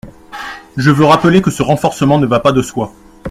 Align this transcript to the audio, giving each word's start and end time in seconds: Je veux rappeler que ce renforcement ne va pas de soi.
Je 0.77 0.89
veux 0.89 1.05
rappeler 1.05 1.43
que 1.43 1.51
ce 1.51 1.61
renforcement 1.61 2.17
ne 2.17 2.25
va 2.25 2.39
pas 2.39 2.51
de 2.51 2.63
soi. 2.63 2.91